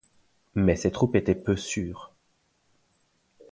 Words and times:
Mais 0.55 0.77
ses 0.77 0.89
troupes 0.91 1.13
étaient 1.13 1.35
peu 1.35 1.55
sûres. 1.55 2.11